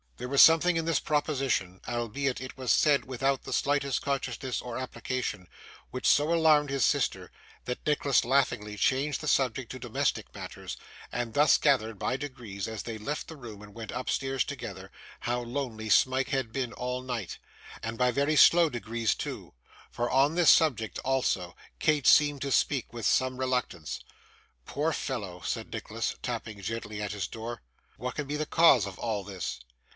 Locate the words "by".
11.99-12.17, 17.97-18.11